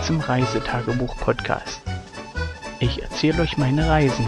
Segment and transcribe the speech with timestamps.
[0.00, 1.82] Willkommen zum Reisetagebuch-Podcast.
[2.78, 4.26] Ich erzähle euch meine Reisen.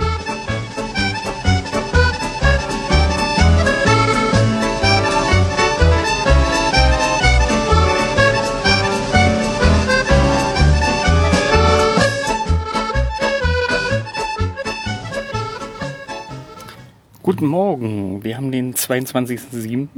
[17.23, 19.89] Guten Morgen, wir haben den 22.07.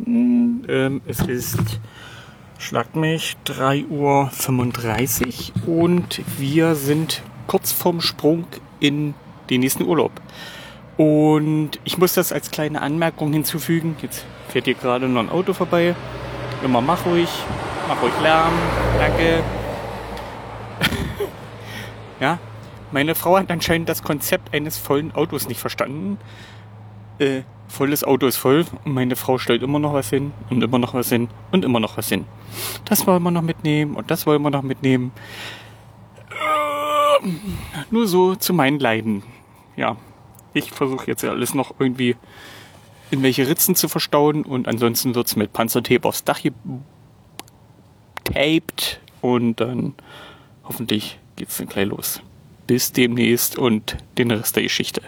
[0.68, 1.80] Ähm, es ist,
[2.64, 8.46] schlagt mich, 3.35 Uhr und wir sind kurz vorm Sprung
[8.80, 9.12] in
[9.50, 10.12] den nächsten Urlaub.
[10.96, 13.96] Und ich muss das als kleine Anmerkung hinzufügen.
[14.00, 15.94] Jetzt fährt hier gerade noch ein Auto vorbei.
[16.64, 17.28] Immer mach ruhig,
[17.86, 18.54] mach ruhig Lärm,
[18.98, 19.42] danke.
[22.20, 22.38] ja,
[22.92, 26.16] meine Frau hat anscheinend das Konzept eines vollen Autos nicht verstanden
[27.18, 30.78] äh, volles Auto ist voll und meine Frau stellt immer noch was hin und immer
[30.78, 32.24] noch was hin und immer noch was hin.
[32.84, 35.12] Das wollen wir noch mitnehmen und das wollen wir noch mitnehmen.
[36.30, 37.28] Äh,
[37.90, 39.22] nur so zu meinen Leiden.
[39.76, 39.96] Ja,
[40.52, 42.16] ich versuche jetzt alles noch irgendwie
[43.10, 46.40] in welche Ritzen zu verstauen und ansonsten wird es mit Panzertape aufs Dach
[48.24, 49.94] getaped und dann
[50.64, 52.22] hoffentlich geht es dann gleich los.
[52.66, 55.02] Bis demnächst und den Rest der Geschichte.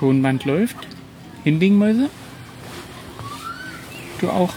[0.00, 0.76] Tonband läuft.
[1.44, 2.08] Hinlegen, Mäuse.
[4.20, 4.54] Du auch.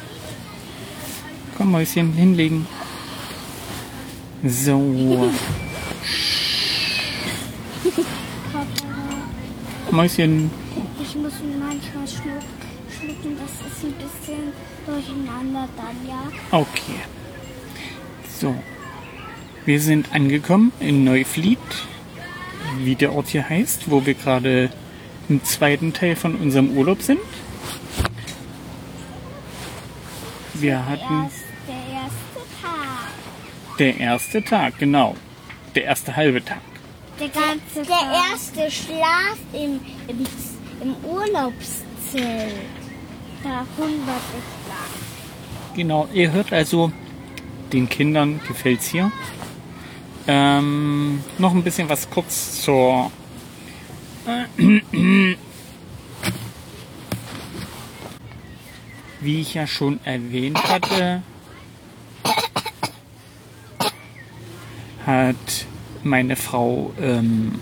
[1.58, 2.66] Komm, Mäuschen, hinlegen.
[4.46, 4.78] So.
[9.92, 10.50] Mäuschen.
[11.02, 14.54] Ich muss manchmal schlucken, das ist ein bisschen
[14.86, 16.32] durcheinander dann, ja.
[16.52, 17.02] Okay.
[18.40, 18.56] So.
[19.66, 21.60] Wir sind angekommen in Neuflied,
[22.80, 24.72] wie der Ort hier heißt, wo wir gerade
[25.30, 27.20] im zweiten Teil von unserem Urlaub sind.
[30.54, 31.30] Wir hatten
[31.68, 33.78] Der erste Tag.
[33.80, 35.16] der erste Tag, genau.
[35.76, 36.62] Der erste halbe Tag.
[37.20, 40.26] Der ganze Der erste Schlaf im, im,
[40.82, 42.54] im Urlaubszelt.
[43.44, 45.76] Da hunderte Schlaf.
[45.76, 46.92] Genau, ihr hört also,
[47.74, 49.12] den Kindern gefällt's hier.
[50.28, 53.12] Ähm, noch ein bisschen was kurz zur
[59.22, 61.24] Wie ich ja schon erwähnt hatte,
[65.06, 65.66] hat
[66.04, 67.60] meine Frau ähm,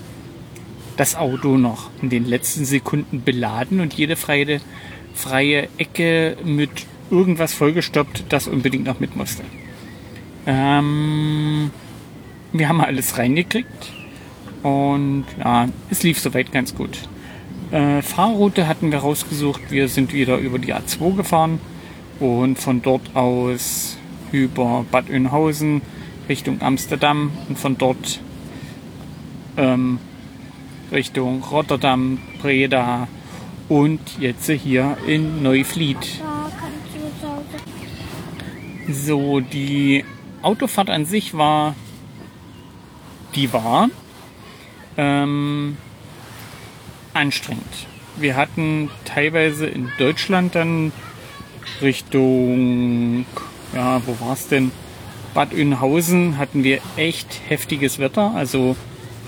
[0.96, 4.60] das Auto noch in den letzten Sekunden beladen und jede freie,
[5.14, 9.42] freie Ecke mit irgendwas vollgestoppt, das unbedingt noch mit musste.
[10.46, 11.70] Ähm,
[12.52, 13.92] wir haben alles reingekriegt
[14.62, 17.08] und ja, es lief soweit ganz gut.
[17.70, 19.70] Äh, Fahrroute hatten wir rausgesucht.
[19.70, 21.60] Wir sind wieder über die A2 gefahren
[22.20, 23.96] und von dort aus
[24.30, 25.82] über Bad Oeynhausen
[26.28, 28.20] Richtung Amsterdam und von dort
[29.56, 29.98] ähm,
[30.92, 33.08] Richtung Rotterdam, Breda
[33.68, 35.96] und jetzt hier in Neuflied.
[38.88, 40.04] So, die
[40.42, 41.74] Autofahrt an sich war,
[43.34, 43.88] die war
[44.96, 45.76] ähm,
[47.14, 47.86] anstrengend.
[48.16, 50.92] Wir hatten teilweise in Deutschland dann
[51.80, 53.24] Richtung,
[53.74, 54.70] ja, wo war es denn?
[55.34, 58.76] Bad Oeynhausen hatten wir echt heftiges Wetter, also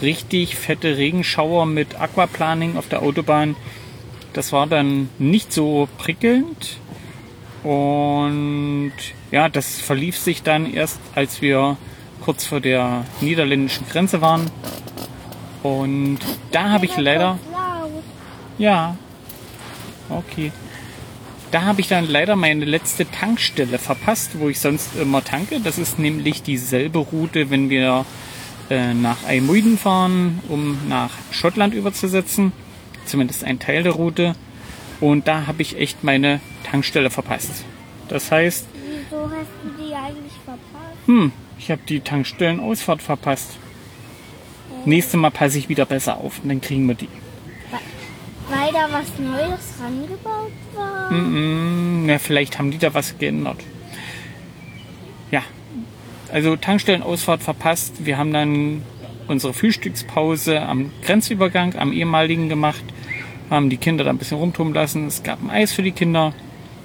[0.02, 3.56] richtig fette Regenschauer mit Aquaplaning auf der Autobahn.
[4.34, 6.78] Das war dann nicht so prickelnd.
[7.62, 8.92] Und
[9.30, 11.78] ja, das verlief sich dann erst, als wir
[12.20, 14.50] kurz vor der niederländischen Grenze waren.
[15.64, 16.18] Und
[16.52, 17.38] da habe ich leider,
[18.58, 18.96] ja,
[20.10, 20.52] okay.
[21.50, 25.60] Da habe ich dann leider meine letzte Tankstelle verpasst, wo ich sonst immer tanke.
[25.60, 28.04] Das ist nämlich dieselbe Route, wenn wir
[28.68, 32.52] äh, nach Eimuiden fahren, um nach Schottland überzusetzen.
[33.06, 34.34] Zumindest ein Teil der Route.
[35.00, 36.40] Und da habe ich echt meine
[36.70, 37.64] Tankstelle verpasst.
[38.08, 41.06] Das heißt, Wieso hast du die eigentlich verpasst?
[41.06, 43.56] hm, ich habe die Tankstellenausfahrt verpasst.
[44.84, 47.08] Nächstes Mal passe ich wieder besser auf und dann kriegen wir die.
[48.48, 51.10] Weil da was Neues rangebaut war?
[51.10, 53.56] Mm, na, vielleicht haben die da was geändert.
[55.30, 55.42] Ja,
[56.32, 58.04] also Tankstellenausfahrt verpasst.
[58.04, 58.82] Wir haben dann
[59.28, 62.84] unsere Frühstückspause am Grenzübergang, am ehemaligen gemacht,
[63.50, 65.06] haben die Kinder da ein bisschen rumtun lassen.
[65.06, 66.34] Es gab ein Eis für die Kinder.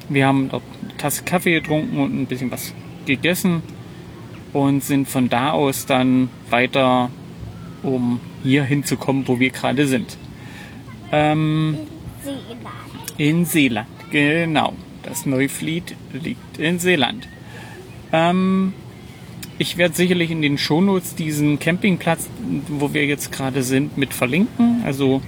[0.07, 2.73] Wir haben dort eine Tasse Kaffee getrunken und ein bisschen was
[3.05, 3.61] gegessen
[4.53, 7.11] und sind von da aus dann weiter,
[7.83, 10.17] um hier hinzukommen, wo wir gerade sind.
[11.11, 11.77] Ähm,
[12.23, 13.13] Seeland.
[13.17, 14.73] in Seeland, genau.
[15.03, 17.27] Das Neuflied liegt in Seeland.
[18.11, 18.73] Ähm,
[19.57, 22.29] ich werde sicherlich in den Shownotes diesen Campingplatz,
[22.67, 24.81] wo wir jetzt gerade sind, mit verlinken.
[24.85, 25.21] Also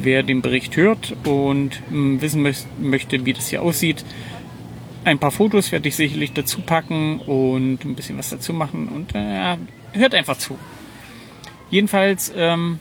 [0.00, 4.04] wer den Bericht hört und mh, wissen möcht- möchte, wie das hier aussieht,
[5.04, 9.14] ein paar Fotos werde ich sicherlich dazu packen und ein bisschen was dazu machen und
[9.14, 9.56] äh,
[9.94, 10.56] hört einfach zu.
[11.72, 12.80] Jedenfalls ähm,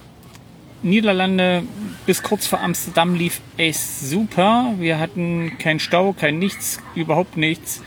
[0.83, 1.63] Niederlande
[2.05, 4.73] bis kurz vor Amsterdam lief echt super.
[4.79, 7.81] Wir hatten keinen Stau, kein nichts, überhaupt nichts.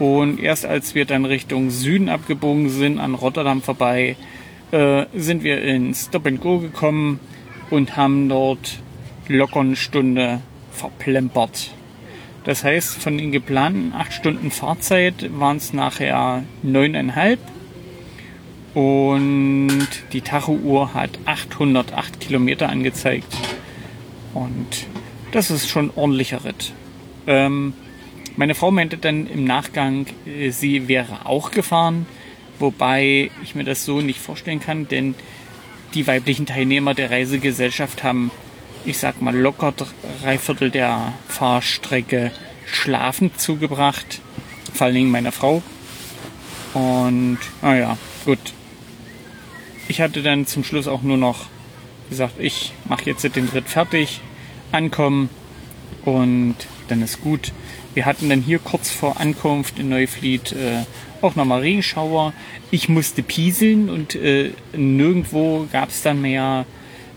[0.00, 4.16] Und erst als wir dann Richtung Süden abgebogen sind, an Rotterdam vorbei,
[4.72, 7.20] äh, sind wir in Stop and Go gekommen
[7.70, 8.80] und haben dort
[9.28, 10.40] locker eine Stunde
[10.72, 11.70] verplempert.
[12.42, 17.38] Das heißt, von den geplanten acht Stunden Fahrzeit waren es nachher neuneinhalb.
[18.74, 23.36] Und die Tacho-Uhr hat 808 Kilometer angezeigt.
[24.32, 24.86] Und
[25.32, 26.72] das ist schon ein ordentlicher Ritt.
[27.26, 27.74] Ähm,
[28.36, 32.06] meine Frau meinte dann im Nachgang, äh, sie wäre auch gefahren,
[32.58, 35.14] wobei ich mir das so nicht vorstellen kann, denn
[35.94, 38.30] die weiblichen Teilnehmer der Reisegesellschaft haben,
[38.84, 39.74] ich sag mal, locker
[40.22, 42.30] drei Viertel der Fahrstrecke
[42.66, 44.20] schlafend zugebracht.
[44.72, 45.62] Vor allen Dingen meine Frau.
[46.72, 48.38] Und, naja, gut.
[49.90, 51.46] Ich hatte dann zum Schluss auch nur noch
[52.10, 54.20] gesagt, ich mache jetzt den Ritt fertig,
[54.70, 55.28] ankommen
[56.04, 56.54] und
[56.86, 57.50] dann ist gut.
[57.94, 60.84] Wir hatten dann hier kurz vor Ankunft in Neuflied äh,
[61.22, 62.32] auch nochmal Regenschauer.
[62.70, 66.66] Ich musste pieseln und äh, nirgendwo gab es dann mehr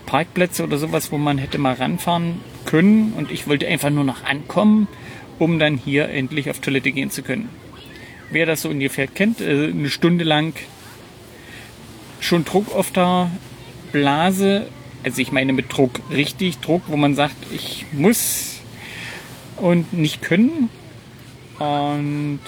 [0.08, 3.14] Parkplätze oder sowas, wo man hätte mal ranfahren können.
[3.16, 4.88] Und ich wollte einfach nur noch ankommen,
[5.38, 7.50] um dann hier endlich auf Toilette gehen zu können.
[8.31, 10.56] Wer das so ungefähr kennt, äh, eine Stunde lang
[12.33, 13.30] schon Druck auf der
[13.91, 14.65] Blase.
[15.03, 18.59] Also ich meine mit Druck richtig Druck, wo man sagt, ich muss
[19.57, 20.69] und nicht können.
[21.59, 22.39] Und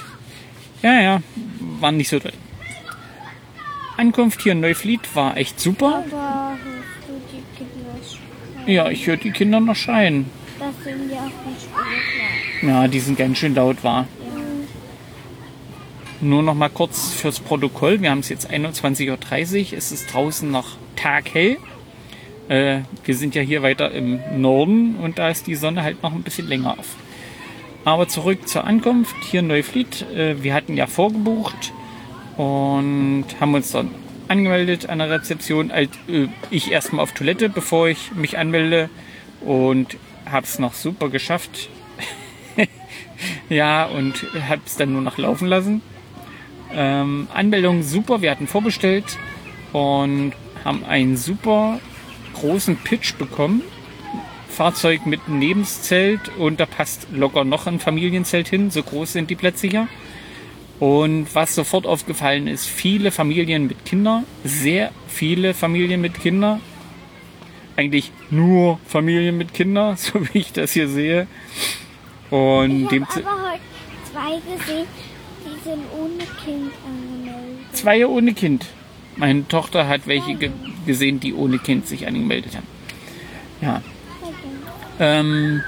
[0.82, 1.22] ja, ja,
[1.60, 2.34] war nicht so toll.
[3.96, 6.04] Ankunft hier in Neuflied war echt super.
[6.10, 8.68] Aber hörst du die Kinder schreien?
[8.68, 10.26] Ja, ich höre die Kinder noch schreien.
[10.58, 14.08] Das sind ja auch alle Ja, die sind ganz schön laut war.
[16.26, 18.02] Nur noch mal kurz fürs Protokoll.
[18.02, 19.12] Wir haben es jetzt 21.30
[19.72, 19.78] Uhr.
[19.78, 21.58] Es ist draußen noch taghell.
[22.50, 26.14] Äh, wir sind ja hier weiter im Norden und da ist die Sonne halt noch
[26.14, 26.96] ein bisschen länger auf.
[27.84, 30.02] Aber zurück zur Ankunft hier in Neuflied.
[30.16, 31.74] Äh, wir hatten ja vorgebucht
[32.38, 33.92] und haben uns dann
[34.28, 35.72] angemeldet an der Rezeption.
[35.72, 38.90] Halt, äh, ich erstmal auf Toilette, bevor ich mich anmelde
[39.42, 39.96] und
[40.26, 41.70] habe es noch super geschafft.
[43.50, 45.84] ja, und habe es dann nur noch laufen lassen.
[46.76, 49.18] Ähm, Anmeldung super, wir hatten vorbestellt
[49.72, 50.34] und
[50.66, 51.80] haben einen super
[52.34, 53.62] großen Pitch bekommen.
[54.50, 59.36] Fahrzeug mit Nebenszelt und da passt locker noch ein Familienzelt hin, so groß sind die
[59.36, 59.88] Plätze hier.
[60.80, 66.60] Und was sofort aufgefallen ist, viele Familien mit Kindern, sehr viele Familien mit Kindern.
[67.78, 71.28] Eigentlich nur Familien mit Kindern, so wie ich das hier sehe.
[72.30, 73.62] Und Ich dem habe aber heute
[74.12, 74.88] zwei gesehen,
[75.66, 77.66] sind ohne Kind angemeldet.
[77.74, 78.68] Zwei ohne Kind.
[79.16, 80.52] Meine Tochter hat welche ge
[80.86, 82.68] gesehen, die ohne Kind sich angemeldet haben.
[83.62, 83.82] Ja.
[85.00, 85.64] Ähm,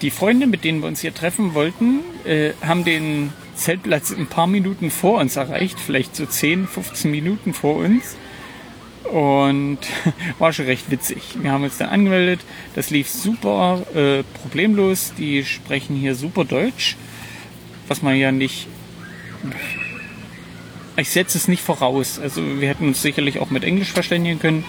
[0.00, 4.46] die Freunde, mit denen wir uns hier treffen wollten, äh, haben den Zeltplatz ein paar
[4.46, 8.16] Minuten vor uns erreicht, vielleicht so 10, 15 Minuten vor uns.
[9.04, 9.78] Und
[10.38, 11.22] war schon recht witzig.
[11.40, 12.40] Wir haben uns dann angemeldet.
[12.74, 15.12] Das lief super äh, problemlos.
[15.18, 16.96] Die sprechen hier super Deutsch,
[17.88, 18.66] was man ja nicht.
[20.96, 22.18] Ich setze es nicht voraus.
[22.18, 24.64] Also wir hätten uns sicherlich auch mit Englisch verständigen können.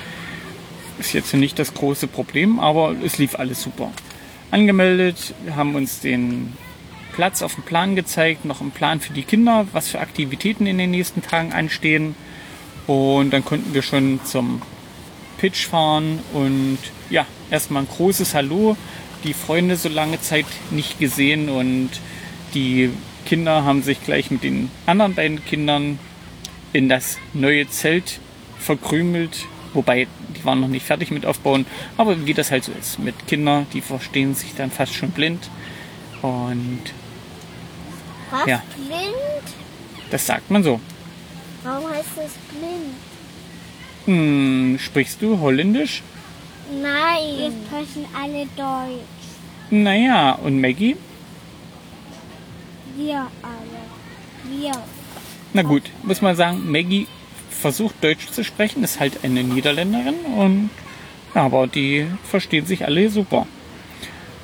[1.00, 3.92] Ist jetzt nicht das große Problem, aber es lief alles super.
[4.52, 6.54] Angemeldet, haben uns den
[7.12, 10.78] Platz auf dem Plan gezeigt, noch einen Plan für die Kinder, was für Aktivitäten in
[10.78, 12.16] den nächsten Tagen anstehen.
[12.88, 14.62] Und dann konnten wir schon zum
[15.38, 16.78] Pitch fahren und
[17.10, 18.78] ja, erstmal ein großes Hallo.
[19.24, 21.90] Die Freunde so lange Zeit nicht gesehen und
[22.54, 22.92] die
[23.26, 25.98] Kinder haben sich gleich mit den anderen beiden Kindern
[26.74, 28.20] in das neue Zelt
[28.60, 29.46] verkrümelt.
[29.74, 31.66] Wobei, die waren noch nicht fertig mit aufbauen.
[31.98, 35.50] Aber wie das halt so ist mit Kindern, die verstehen sich dann fast schon blind.
[36.22, 36.82] Und
[38.32, 38.48] Was?
[38.48, 38.64] Ja.
[38.76, 39.16] Blind?
[40.12, 40.80] das sagt man so.
[41.66, 42.94] Warum heißt das blind?
[44.06, 46.04] Hm, sprichst du Holländisch?
[46.72, 47.38] Nein.
[47.38, 49.26] Wir sprechen alle Deutsch.
[49.72, 50.96] Naja, und Maggie?
[52.96, 54.62] Wir alle.
[54.62, 54.74] Wir.
[55.54, 57.08] Na gut, muss man sagen, Maggie
[57.50, 60.70] versucht Deutsch zu sprechen, ist halt eine Niederländerin und
[61.34, 63.48] aber die verstehen sich alle super.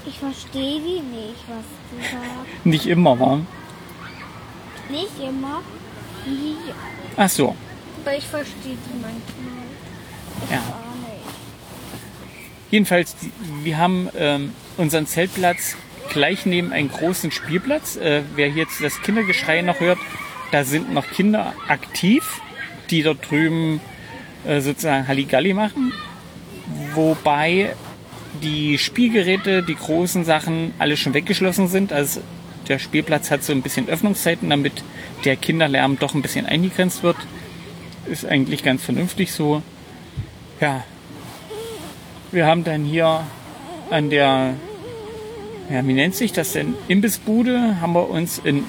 [0.08, 2.66] Ich verstehe die nicht, was die sagt.
[2.66, 3.42] Nicht immer, wa?
[4.90, 5.62] Nicht immer.
[6.26, 6.74] Nie.
[7.18, 7.56] Ach so.
[8.04, 9.22] Aber ich verstehe die manchmal.
[10.46, 10.62] Ich Ja.
[12.72, 13.16] Jedenfalls,
[13.64, 15.76] wir haben ähm, unseren Zeltplatz
[16.10, 17.98] gleich neben einen großen Spielplatz.
[17.98, 20.00] Äh, wer jetzt das Kindergeschrei noch hört,
[20.52, 22.42] da sind noch Kinder aktiv,
[22.90, 23.82] die dort drüben
[24.46, 25.94] äh, sozusagen Halligalli machen.
[26.94, 27.76] Wobei
[28.42, 31.92] die Spielgeräte, die großen Sachen, alle schon weggeschlossen sind.
[31.92, 32.22] Also
[32.68, 34.84] der Spielplatz hat so ein bisschen Öffnungszeiten, damit
[35.26, 37.18] der Kinderlärm doch ein bisschen eingegrenzt wird.
[38.06, 39.62] Ist eigentlich ganz vernünftig so.
[40.60, 40.84] Ja,
[42.32, 43.26] wir haben dann hier
[43.90, 44.56] an der,
[45.70, 46.76] ja, wie nennt sich das denn?
[46.88, 48.64] Imbissbude haben wir uns in,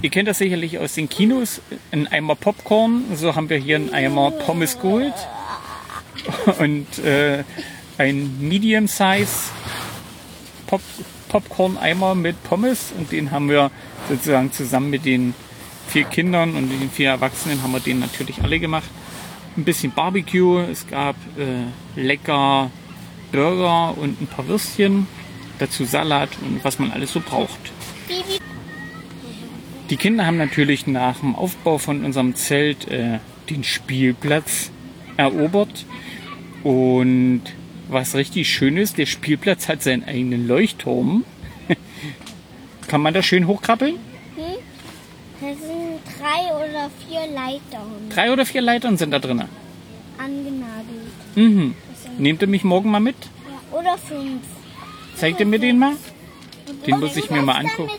[0.00, 1.60] ihr kennt das sicherlich aus den Kinos,
[1.92, 3.04] einen Eimer Popcorn.
[3.14, 5.14] So haben wir hier einen Eimer Pommes geholt.
[6.58, 7.44] Und äh,
[7.98, 9.50] ein Medium-Size
[10.66, 10.80] Pop
[11.34, 12.92] Popcorn-Eimer mit Pommes.
[12.96, 13.70] Und den haben wir
[14.08, 15.34] sozusagen zusammen mit den
[15.88, 18.88] vier Kindern und den vier Erwachsenen haben wir den natürlich alle gemacht
[19.56, 22.70] ein bisschen Barbecue, es gab äh, lecker
[23.32, 25.06] Burger und ein paar Würstchen,
[25.58, 27.58] dazu Salat und was man alles so braucht.
[29.90, 33.18] Die Kinder haben natürlich nach dem Aufbau von unserem Zelt äh,
[33.50, 34.70] den Spielplatz
[35.16, 35.84] erobert
[36.62, 37.42] und
[37.88, 41.24] was richtig schön ist, der Spielplatz hat seinen eigenen Leuchtturm.
[42.88, 43.96] Kann man da schön hochkrabbeln?
[45.40, 49.42] Das sind drei oder vier Leitern Drei oder vier Leitern sind da drin.
[50.18, 51.12] angenagelt.
[51.34, 51.74] Mhm.
[52.18, 53.16] Nehmt ihr mich morgen mal mit?
[53.72, 54.42] Ja, oder fünf.
[55.16, 55.96] Zeigt ihr mir den mal?
[56.86, 57.90] Den muss ich mir mal angucken.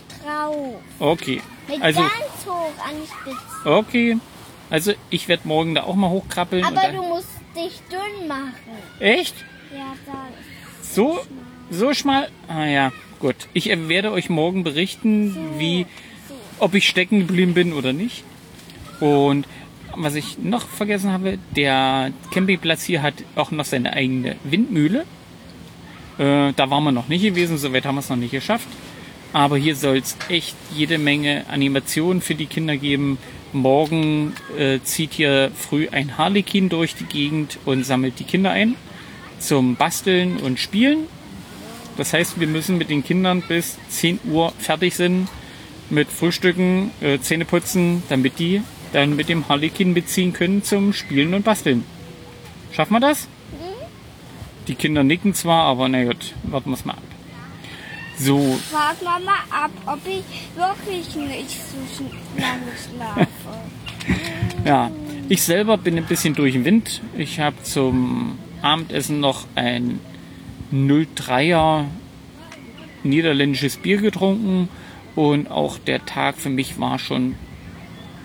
[0.98, 1.40] Okay.
[1.68, 2.12] Mit Also, ganz
[2.46, 3.70] hoch an die Spitze.
[3.70, 4.16] okay.
[4.70, 6.64] Also, ich werde morgen da auch mal hochkrabbeln.
[6.64, 8.54] Aber du musst dich dünn machen.
[8.98, 9.34] echt?
[10.82, 11.18] So,
[11.70, 12.28] so schmal?
[12.48, 13.36] Ah ja, gut.
[13.52, 15.86] Ich werde euch morgen berichten, wie,
[16.58, 18.24] ob ich stecken geblieben bin oder nicht.
[19.00, 19.46] Und
[19.94, 25.04] was ich noch vergessen habe, der Campingplatz hier hat auch noch seine eigene Windmühle.
[26.18, 28.68] Äh, da waren wir noch nicht gewesen, soweit haben wir es noch nicht geschafft.
[29.32, 33.18] Aber hier soll es echt jede Menge Animationen für die Kinder geben.
[33.52, 38.76] Morgen äh, zieht hier früh ein Harlekin durch die Gegend und sammelt die Kinder ein
[39.38, 41.06] zum Basteln und Spielen.
[41.96, 45.28] Das heißt, wir müssen mit den Kindern bis 10 Uhr fertig sind
[45.88, 48.62] mit Frühstücken, äh, Zähne putzen, damit die
[48.92, 51.84] dann mit dem Harlekin mitziehen können zum Spielen und Basteln.
[52.72, 53.28] Schaffen wir das?
[54.68, 57.02] Die Kinder nicken zwar, aber na gut, warten wir es mal ab.
[58.18, 60.24] So, Frag Mama ab, ob ich
[60.56, 61.60] wirklich nicht
[61.96, 62.04] so
[62.36, 63.28] lange schlafe.
[64.64, 64.90] ja.
[65.28, 67.02] Ich selber bin ein bisschen durch den Wind.
[67.16, 70.00] Ich habe zum Abendessen noch ein
[70.72, 71.84] 03er
[73.02, 74.68] niederländisches Bier getrunken
[75.14, 77.36] und auch der Tag für mich war schon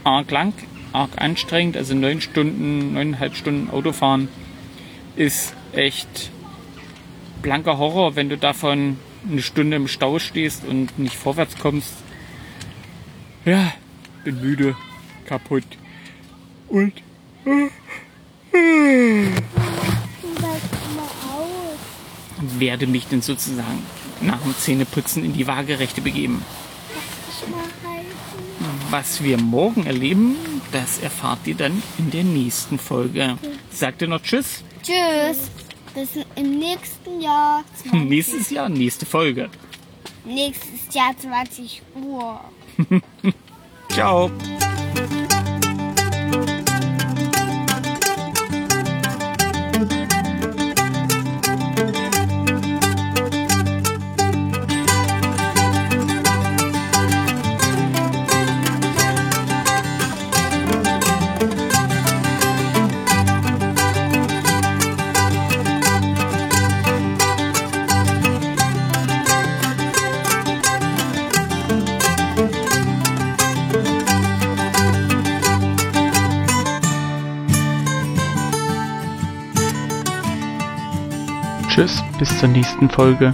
[0.04, 0.54] arg lang,
[0.94, 1.78] arg anstrengend.
[1.78, 4.28] Also neun Stunden, neuneinhalb Stunden Autofahren
[5.16, 6.32] ist echt
[7.42, 8.98] blanker Horror, wenn du davon
[9.30, 11.94] eine Stunde im Stau stehst und nicht vorwärts kommst.
[13.46, 13.74] Ja,
[14.24, 14.76] bin müde,
[15.26, 15.66] kaputt
[16.70, 16.94] und.
[22.42, 23.84] Werde mich dann sozusagen
[24.22, 26.44] nach dem Zähneputzen in die Waagerechte begeben.
[28.90, 30.36] Was wir morgen erleben,
[30.72, 33.38] das erfahrt ihr dann in der nächsten Folge.
[33.72, 34.64] Sagt ihr noch Tschüss?
[34.84, 35.50] Tschüss.
[35.94, 37.64] Bis im nächsten Jahr.
[37.92, 39.50] Nächstes Jahr, nächste Folge.
[40.24, 42.40] Nächstes Jahr 20 Uhr.
[43.90, 44.32] Ciao.
[82.42, 83.32] Zur nächsten Folge.